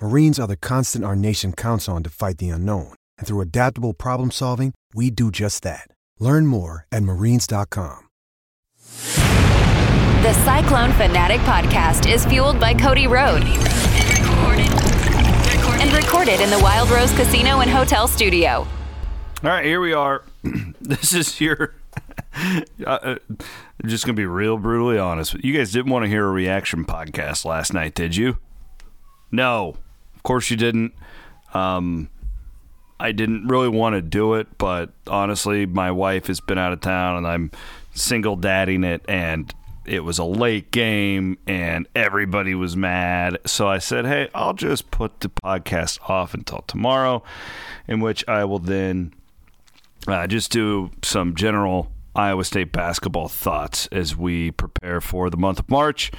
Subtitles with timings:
[0.00, 2.94] Marines are the constant our nation counts on to fight the unknown.
[3.18, 5.88] And through adaptable problem solving, we do just that.
[6.20, 8.08] Learn more at marines.com.
[10.22, 13.42] The Cyclone Fanatic podcast is fueled by Cody Road
[15.78, 18.66] and recorded in the Wild Rose Casino and Hotel Studio.
[19.42, 20.24] All right, here we are.
[20.80, 21.74] this is your.
[22.86, 25.34] uh, I'm just gonna be real brutally honest.
[25.42, 28.38] You guys didn't want to hear a reaction podcast last night, did you?
[29.30, 29.85] No, of
[30.26, 30.92] course you didn't.
[31.54, 32.10] Um,
[32.98, 36.80] I didn't really want to do it, but honestly, my wife has been out of
[36.80, 37.50] town, and I'm
[37.94, 43.38] single dadding it, and it was a late game, and everybody was mad.
[43.46, 47.22] So I said, "Hey, I'll just put the podcast off until tomorrow,
[47.86, 49.12] in which I will then."
[50.08, 55.58] Uh, just do some general Iowa State basketball thoughts as we prepare for the month
[55.58, 56.10] of March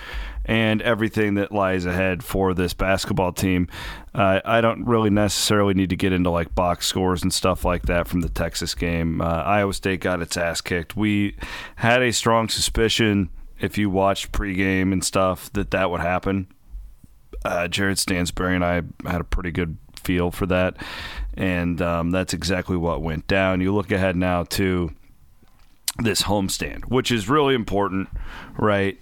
[0.45, 3.67] and everything that lies ahead for this basketball team.
[4.13, 7.87] Uh, I don't really necessarily need to get into like box scores and stuff like
[7.87, 9.21] that from the Texas game.
[9.21, 10.95] Uh, Iowa State got its ass kicked.
[10.95, 11.35] We
[11.77, 16.47] had a strong suspicion, if you watched pregame and stuff, that that would happen.
[17.43, 20.77] Uh, Jared Stansbury and I had a pretty good feel for that,
[21.33, 23.61] and um, that's exactly what went down.
[23.61, 24.91] You look ahead now to
[25.99, 28.09] this homestand, which is really important,
[28.57, 28.97] right?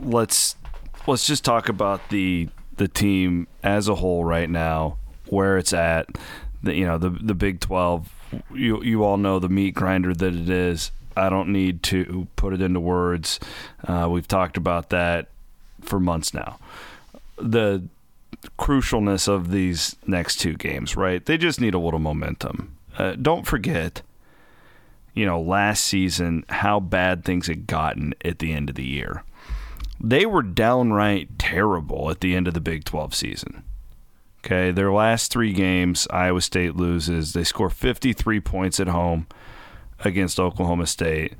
[0.00, 0.56] Let's
[1.06, 6.08] let's just talk about the the team as a whole right now, where it's at.
[6.62, 8.12] The you know the the Big Twelve.
[8.52, 10.90] You you all know the meat grinder that it is.
[11.16, 13.38] I don't need to put it into words.
[13.86, 15.28] Uh, we've talked about that
[15.80, 16.58] for months now.
[17.38, 17.84] The
[18.58, 21.24] crucialness of these next two games, right?
[21.24, 22.76] They just need a little momentum.
[22.98, 24.02] Uh, don't forget
[25.14, 29.24] you know, last season, how bad things had gotten at the end of the year.
[30.00, 33.64] They were downright terrible at the end of the Big 12 season.
[34.44, 37.32] Okay, their last three games, Iowa State loses.
[37.32, 39.26] They score 53 points at home
[40.00, 41.34] against Oklahoma State.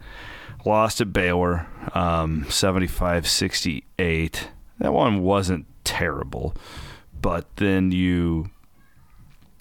[0.65, 4.49] Lost at Baylor, um, 75 68.
[4.79, 6.55] That one wasn't terrible,
[7.21, 8.49] but then you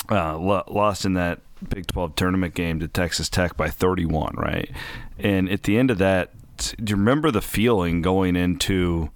[0.10, 4.70] uh, lost in that Big 12 tournament game to Texas Tech by 31, right?
[5.18, 9.10] And at the end of that, do you remember the feeling going into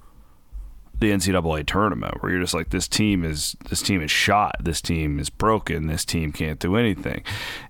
[1.00, 4.82] the NCAA tournament where you're just like, this team is this team is shot, this
[4.82, 7.24] team is broken, this team can't do anything,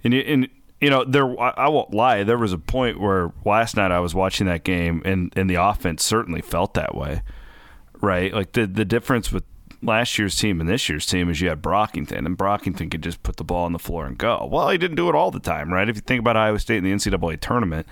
[0.04, 0.48] and and
[0.80, 4.16] you know there I won't lie, there was a point where last night I was
[4.16, 7.22] watching that game and and the offense certainly felt that way,
[8.02, 8.34] right?
[8.34, 9.44] Like the the difference with
[9.82, 13.24] last year's team and this year's team is you had Brockington, and Brockington could just
[13.24, 14.48] put the ball on the floor and go.
[14.52, 15.88] Well, he didn't do it all the time, right?
[15.88, 17.88] If you think about Iowa State in the NCAA tournament,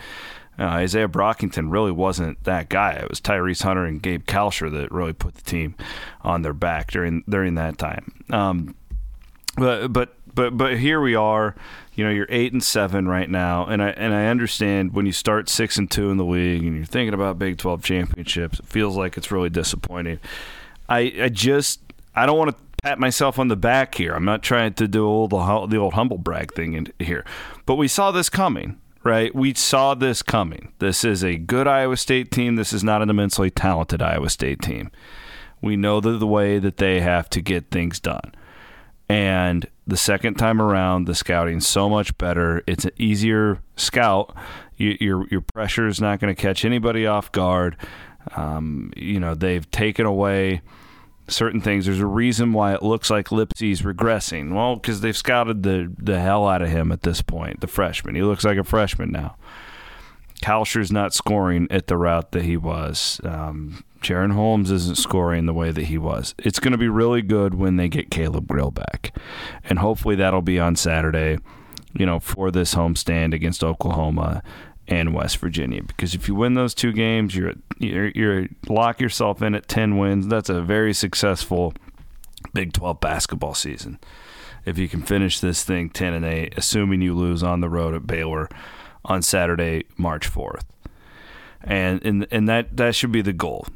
[0.57, 2.94] uh, Isaiah Brockington really wasn't that guy.
[2.94, 5.75] It was Tyrese Hunter and Gabe Kalscheur that really put the team
[6.21, 8.13] on their back during during that time.
[8.30, 8.75] Um,
[9.57, 11.56] but but but but here we are.
[11.94, 15.12] You know, you're eight and seven right now, and I and I understand when you
[15.12, 18.59] start six and two in the league, and you're thinking about Big Twelve championships.
[18.59, 20.19] It feels like it's really disappointing.
[20.88, 21.80] I, I just
[22.15, 24.13] I don't want to pat myself on the back here.
[24.13, 27.25] I'm not trying to do all the the old humble brag thing in here,
[27.65, 29.33] but we saw this coming, right?
[29.35, 30.71] We saw this coming.
[30.79, 32.56] This is a good Iowa State team.
[32.56, 34.91] This is not an immensely talented Iowa State team.
[35.62, 38.33] We know the, the way that they have to get things done.
[39.07, 42.63] And the second time around, the scouting's so much better.
[42.65, 44.35] It's an easier scout.
[44.77, 47.77] You, your your pressure is not going to catch anybody off guard.
[48.35, 50.61] Um, you know, they've taken away
[51.27, 51.86] certain things.
[51.86, 54.54] There's a reason why it looks like Lipsey's regressing.
[54.54, 58.16] Well, because they've scouted the the hell out of him at this point, the freshman.
[58.16, 59.36] He looks like a freshman now.
[60.42, 63.22] Kalscheur's not scoring at the route that he was.
[63.24, 66.36] Um, Jaren Holmes isn't scoring the way that he was.
[66.38, 69.18] It's going to be really good when they get Caleb Grill back,
[69.63, 71.38] and hopefully that'll be on Saturday.
[71.98, 74.44] You know, for this homestand against Oklahoma
[74.87, 79.41] and West Virginia, because if you win those two games, you're you're, you're lock yourself
[79.41, 80.27] in at ten wins.
[80.27, 81.73] That's a very successful
[82.53, 83.99] Big Twelve basketball season.
[84.65, 87.93] If you can finish this thing ten and eight, assuming you lose on the road
[87.95, 88.49] at Baylor
[89.03, 90.65] on Saturday, March fourth,
[91.63, 93.67] and and and that that should be the goal.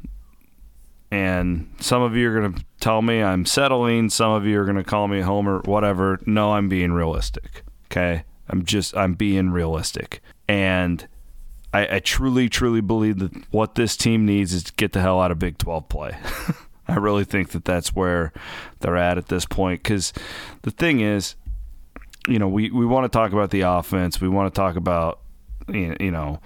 [1.12, 4.10] And some of you are going to tell me I'm settling.
[4.10, 6.20] Some of you are going to call me a homer, whatever.
[6.24, 7.64] No, I'm being realistic.
[7.86, 11.06] Okay, I'm just I'm being realistic, and
[11.72, 15.20] I, I truly, truly believe that what this team needs is to get the hell
[15.20, 16.18] out of Big Twelve play.
[16.88, 18.32] I really think that that's where
[18.80, 19.80] they're at at this point.
[19.80, 20.12] Because
[20.62, 21.36] the thing is,
[22.26, 24.20] you know, we, we want to talk about the offense.
[24.20, 25.20] We want to talk about,
[25.68, 26.40] you know,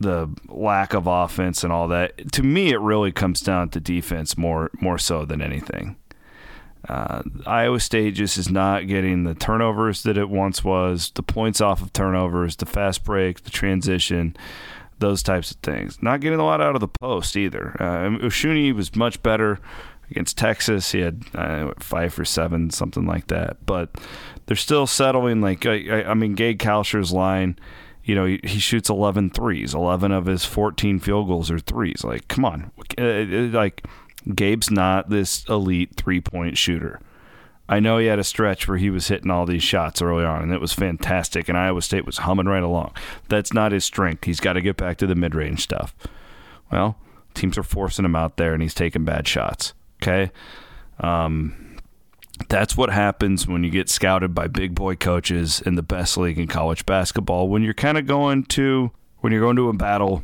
[0.00, 2.32] the lack of offense and all that.
[2.32, 5.96] To me, it really comes down to defense more more so than anything.
[6.88, 11.60] Uh, Iowa State just is not getting the turnovers that it once was, the points
[11.60, 14.36] off of turnovers, the fast break, the transition,
[14.98, 16.00] those types of things.
[16.02, 17.76] Not getting a lot out of the post either.
[17.80, 19.58] Uh, Osunniyi was much better
[20.10, 20.92] against Texas.
[20.92, 23.64] He had uh, five for seven, something like that.
[23.66, 23.90] But
[24.46, 25.40] they're still settling.
[25.40, 27.58] Like I, I mean, Gabe Kalscheur's line
[28.06, 29.74] you know, he, he shoots 11 threes.
[29.74, 32.04] 11 of his 14 field goals are threes.
[32.04, 32.70] Like, come on.
[32.96, 33.84] Uh, uh, like,
[34.34, 37.00] Gabe's not this elite three point shooter.
[37.68, 40.42] I know he had a stretch where he was hitting all these shots early on,
[40.42, 42.94] and it was fantastic, and Iowa State was humming right along.
[43.28, 44.24] That's not his strength.
[44.24, 45.94] He's got to get back to the mid range stuff.
[46.70, 46.96] Well,
[47.34, 49.74] teams are forcing him out there, and he's taking bad shots.
[50.00, 50.30] Okay?
[51.00, 51.76] Um,
[52.48, 56.38] that's what happens when you get scouted by big boy coaches in the best league
[56.38, 58.90] in college basketball when you're kind of going to
[59.20, 60.22] when you're going to a battle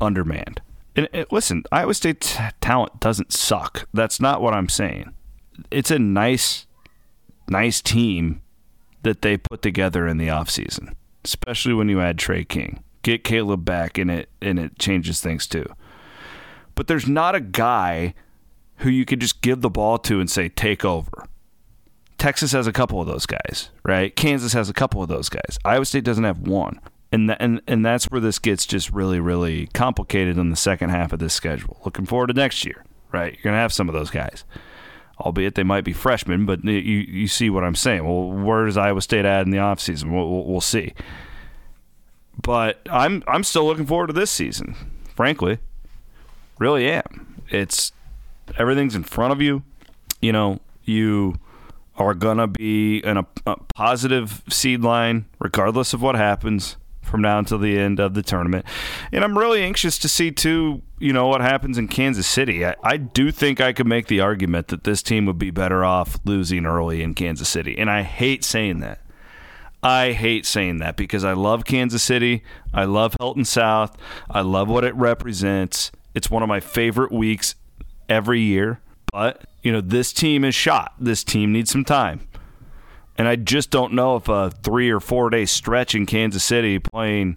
[0.00, 0.60] undermanned
[0.98, 5.12] and, and listen iowa state's talent doesn't suck that's not what i'm saying
[5.70, 6.66] it's a nice
[7.48, 8.42] nice team
[9.02, 13.64] that they put together in the offseason especially when you add Tre King get caleb
[13.64, 15.66] back and it and it changes things too
[16.74, 18.14] but there's not a guy
[18.78, 21.24] who you could just give the ball to and say take over
[22.18, 24.14] Texas has a couple of those guys, right?
[24.14, 25.56] Kansas has a couple of those guys.
[25.64, 26.80] Iowa State doesn't have one.
[27.10, 30.90] And, th- and and that's where this gets just really really complicated in the second
[30.90, 31.80] half of this schedule.
[31.84, 33.32] Looking forward to next year, right?
[33.32, 34.44] You're gonna have some of those guys,
[35.18, 38.04] albeit they might be freshmen, but you you see what I'm saying.
[38.04, 40.12] Well, where does Iowa State add in the offseason?
[40.12, 40.92] We'll, we'll, see.
[42.42, 44.74] But I'm I'm still looking forward to this season,
[45.14, 45.58] frankly.
[46.58, 47.42] Really am.
[47.48, 47.92] It's
[48.58, 49.62] everything's in front of you.
[50.20, 51.36] You know, you
[51.96, 56.76] are going to be in a, a, positive seed line, regardless of what happens
[57.08, 58.64] from now until the end of the tournament.
[59.12, 62.64] And I'm really anxious to see, too, you know, what happens in Kansas City.
[62.64, 65.84] I, I do think I could make the argument that this team would be better
[65.84, 67.76] off losing early in Kansas City.
[67.78, 69.00] And I hate saying that.
[69.82, 72.42] I hate saying that because I love Kansas City.
[72.74, 73.96] I love Hilton South.
[74.28, 75.92] I love what it represents.
[76.14, 77.54] It's one of my favorite weeks
[78.08, 78.80] every year.
[79.12, 80.94] But you know, this team is shot.
[80.98, 82.20] This team needs some time.
[83.18, 86.78] And I just don't know if a three or four day stretch in Kansas City
[86.78, 87.36] playing,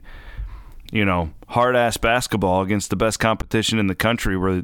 [0.91, 4.63] you know, hard ass basketball against the best competition in the country, where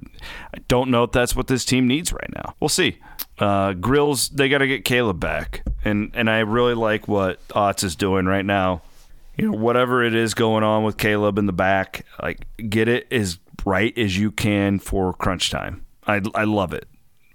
[0.54, 2.54] I don't know if that's what this team needs right now.
[2.60, 3.00] We'll see.
[3.40, 7.84] Uh, Grills, they got to get Caleb back, and and I really like what Otz
[7.84, 8.84] is doing right now.
[9.36, 13.12] You know, whatever it is going on with Caleb in the back, like get it
[13.12, 15.84] as right as you can for crunch time.
[16.06, 16.88] I I love it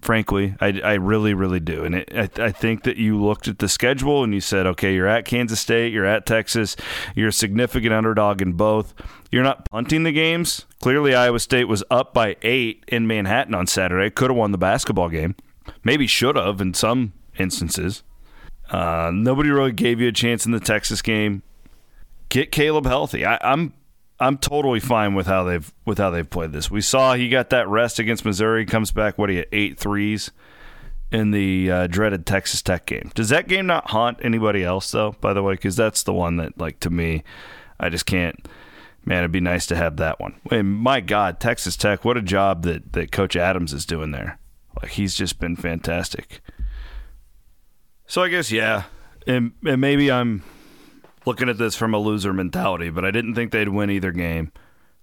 [0.02, 0.54] frankly.
[0.60, 1.84] I, I really, really do.
[1.84, 4.94] And it, I, I think that you looked at the schedule and you said, okay,
[4.94, 6.76] you're at Kansas State, you're at Texas,
[7.14, 8.92] you're a significant underdog in both.
[9.30, 10.66] You're not punting the games.
[10.82, 14.10] Clearly, Iowa State was up by eight in Manhattan on Saturday.
[14.10, 15.36] Could have won the basketball game.
[15.84, 18.02] Maybe should have in some instances.
[18.70, 21.42] Uh, nobody really gave you a chance in the Texas game.
[22.28, 23.24] Get Caleb healthy.
[23.24, 23.72] I, I'm
[24.20, 26.70] I'm totally fine with how they've with how they've played this.
[26.70, 28.64] We saw he got that rest against Missouri.
[28.64, 30.30] Comes back what he had eight threes
[31.10, 33.10] in the uh, dreaded Texas Tech game.
[33.14, 35.16] Does that game not haunt anybody else though?
[35.20, 37.22] By the way, because that's the one that like to me,
[37.78, 38.48] I just can't.
[39.04, 40.40] Man, it'd be nice to have that one.
[40.52, 44.38] And my God, Texas Tech, what a job that that Coach Adams is doing there.
[44.80, 46.40] Like he's just been fantastic.
[48.06, 48.84] So I guess yeah,
[49.26, 50.42] and, and maybe I'm
[51.26, 54.52] looking at this from a loser mentality, but I didn't think they'd win either game.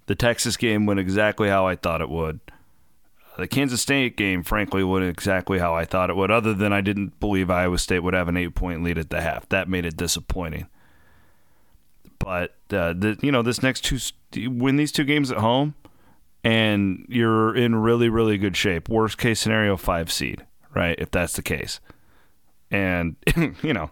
[0.07, 2.39] The Texas game went exactly how I thought it would.
[3.37, 6.81] The Kansas State game, frankly, went exactly how I thought it would, other than I
[6.81, 9.47] didn't believe Iowa State would have an eight point lead at the half.
[9.49, 10.67] That made it disappointing.
[12.17, 13.97] But, uh, the, you know, this next two,
[14.49, 15.73] win these two games at home,
[16.43, 18.89] and you're in really, really good shape.
[18.89, 20.45] Worst case scenario, five seed,
[20.75, 20.95] right?
[20.99, 21.79] If that's the case.
[22.69, 23.15] And,
[23.63, 23.89] you know,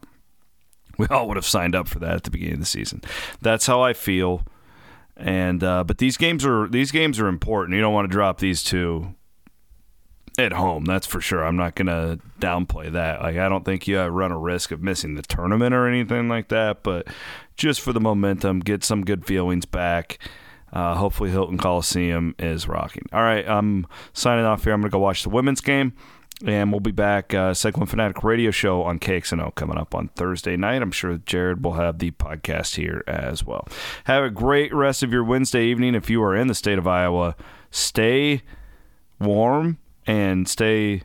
[0.98, 3.02] we all would have signed up for that at the beginning of the season.
[3.42, 4.44] That's how I feel.
[5.16, 7.76] And uh, but these games are these games are important.
[7.76, 9.16] You don't want to drop these two
[10.38, 10.86] at home.
[10.86, 11.44] That's for sure.
[11.44, 13.22] I'm not gonna downplay that.
[13.22, 16.50] Like I don't think you run a risk of missing the tournament or anything like
[16.50, 16.84] that.
[16.84, 17.08] But
[17.56, 20.20] just for the momentum, get some good feelings back.
[20.72, 23.06] Uh, hopefully, Hilton Coliseum is rocking.
[23.12, 24.74] All right, I'm signing off here.
[24.74, 25.94] I'm gonna go watch the women's game.
[26.46, 30.56] And we'll be back, uh, Cyclone Fanatic radio show on KXNO coming up on Thursday
[30.56, 30.84] night.
[30.84, 33.68] I'm sure Jared will have the podcast here as well.
[34.04, 35.96] Have a great rest of your Wednesday evening.
[35.96, 37.36] If you are in the state of Iowa,
[37.72, 38.44] stay
[39.20, 41.02] warm and stay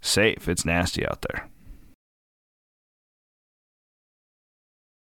[0.00, 0.48] safe.
[0.48, 1.48] It's nasty out there.